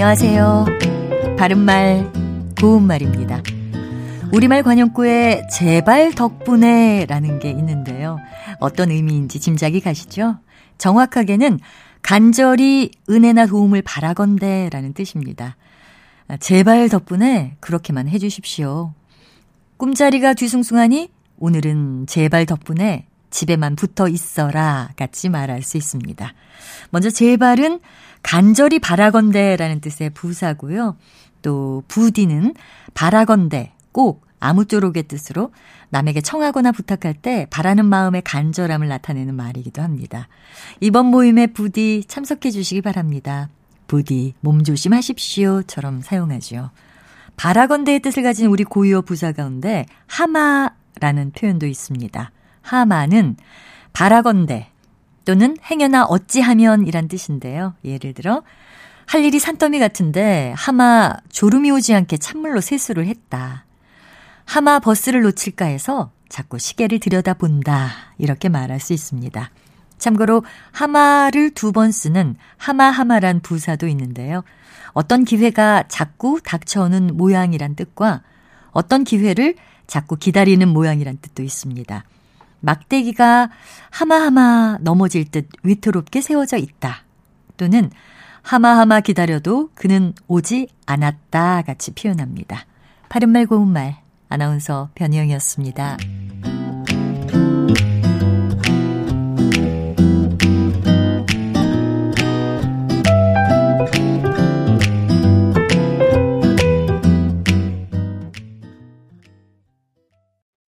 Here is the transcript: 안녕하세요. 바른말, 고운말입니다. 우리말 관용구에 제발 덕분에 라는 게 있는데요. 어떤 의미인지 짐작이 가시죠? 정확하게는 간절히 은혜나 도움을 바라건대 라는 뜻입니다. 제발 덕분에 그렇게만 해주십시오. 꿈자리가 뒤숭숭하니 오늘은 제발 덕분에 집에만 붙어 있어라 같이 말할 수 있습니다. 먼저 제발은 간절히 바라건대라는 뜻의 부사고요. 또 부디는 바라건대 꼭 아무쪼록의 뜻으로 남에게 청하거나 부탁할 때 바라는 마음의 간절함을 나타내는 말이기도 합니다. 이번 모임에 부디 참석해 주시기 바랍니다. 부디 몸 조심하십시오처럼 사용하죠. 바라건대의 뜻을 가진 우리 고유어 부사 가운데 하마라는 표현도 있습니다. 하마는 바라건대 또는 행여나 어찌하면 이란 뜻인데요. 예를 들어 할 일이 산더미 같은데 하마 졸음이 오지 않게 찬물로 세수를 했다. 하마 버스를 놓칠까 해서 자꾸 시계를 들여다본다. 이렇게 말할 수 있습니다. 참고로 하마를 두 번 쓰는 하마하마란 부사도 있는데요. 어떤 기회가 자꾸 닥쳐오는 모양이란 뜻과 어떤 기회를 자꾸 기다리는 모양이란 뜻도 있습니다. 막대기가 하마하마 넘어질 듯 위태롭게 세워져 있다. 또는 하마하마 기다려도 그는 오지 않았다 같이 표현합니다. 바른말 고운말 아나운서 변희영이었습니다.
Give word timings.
안녕하세요. 0.00 0.66
바른말, 1.36 2.12
고운말입니다. 2.60 3.42
우리말 4.32 4.62
관용구에 4.62 5.48
제발 5.52 6.12
덕분에 6.12 7.04
라는 7.08 7.40
게 7.40 7.50
있는데요. 7.50 8.16
어떤 8.60 8.92
의미인지 8.92 9.40
짐작이 9.40 9.80
가시죠? 9.80 10.36
정확하게는 10.78 11.58
간절히 12.00 12.92
은혜나 13.10 13.46
도움을 13.46 13.82
바라건대 13.82 14.70
라는 14.72 14.92
뜻입니다. 14.92 15.56
제발 16.38 16.88
덕분에 16.88 17.56
그렇게만 17.58 18.06
해주십시오. 18.08 18.92
꿈자리가 19.78 20.34
뒤숭숭하니 20.34 21.10
오늘은 21.40 22.06
제발 22.06 22.46
덕분에 22.46 23.07
집에만 23.30 23.76
붙어 23.76 24.08
있어라 24.08 24.90
같이 24.96 25.28
말할 25.28 25.62
수 25.62 25.76
있습니다. 25.76 26.32
먼저 26.90 27.10
제발은 27.10 27.80
간절히 28.22 28.78
바라건대라는 28.78 29.80
뜻의 29.80 30.10
부사고요. 30.10 30.96
또 31.42 31.82
부디는 31.88 32.54
바라건대 32.94 33.72
꼭 33.92 34.26
아무쪼록의 34.40 35.04
뜻으로 35.04 35.52
남에게 35.90 36.20
청하거나 36.20 36.72
부탁할 36.72 37.14
때 37.14 37.46
바라는 37.50 37.84
마음의 37.86 38.22
간절함을 38.22 38.88
나타내는 38.88 39.34
말이기도 39.34 39.82
합니다. 39.82 40.28
이번 40.80 41.06
모임에 41.06 41.48
부디 41.48 42.04
참석해 42.06 42.50
주시기 42.50 42.82
바랍니다. 42.82 43.48
부디 43.86 44.34
몸 44.40 44.62
조심하십시오처럼 44.62 46.02
사용하죠. 46.02 46.70
바라건대의 47.36 48.00
뜻을 48.00 48.22
가진 48.22 48.48
우리 48.48 48.64
고유어 48.64 49.02
부사 49.02 49.32
가운데 49.32 49.86
하마라는 50.06 51.32
표현도 51.32 51.66
있습니다. 51.66 52.30
하마는 52.68 53.36
바라건대 53.92 54.70
또는 55.24 55.56
행여나 55.70 56.04
어찌하면 56.04 56.86
이란 56.86 57.08
뜻인데요. 57.08 57.74
예를 57.84 58.14
들어 58.14 58.42
할 59.06 59.24
일이 59.24 59.38
산더미 59.38 59.78
같은데 59.78 60.52
하마 60.56 61.14
졸음이 61.30 61.70
오지 61.70 61.94
않게 61.94 62.18
찬물로 62.18 62.60
세수를 62.60 63.06
했다. 63.06 63.64
하마 64.44 64.78
버스를 64.78 65.22
놓칠까 65.22 65.66
해서 65.66 66.10
자꾸 66.28 66.58
시계를 66.58 67.00
들여다본다. 67.00 67.88
이렇게 68.18 68.48
말할 68.48 68.80
수 68.80 68.92
있습니다. 68.92 69.50
참고로 69.98 70.44
하마를 70.72 71.50
두 71.50 71.72
번 71.72 71.90
쓰는 71.90 72.36
하마하마란 72.56 73.40
부사도 73.40 73.88
있는데요. 73.88 74.44
어떤 74.92 75.24
기회가 75.24 75.84
자꾸 75.88 76.40
닥쳐오는 76.42 77.16
모양이란 77.16 77.76
뜻과 77.76 78.22
어떤 78.70 79.04
기회를 79.04 79.56
자꾸 79.86 80.16
기다리는 80.16 80.66
모양이란 80.68 81.18
뜻도 81.20 81.42
있습니다. 81.42 82.04
막대기가 82.60 83.50
하마하마 83.90 84.78
넘어질 84.80 85.24
듯 85.30 85.48
위태롭게 85.62 86.20
세워져 86.20 86.56
있다. 86.56 87.04
또는 87.56 87.90
하마하마 88.42 89.00
기다려도 89.00 89.70
그는 89.74 90.14
오지 90.26 90.68
않았다 90.86 91.62
같이 91.62 91.92
표현합니다. 91.92 92.64
바른말 93.08 93.46
고운말 93.46 93.98
아나운서 94.28 94.90
변희영이었습니다. 94.94 95.96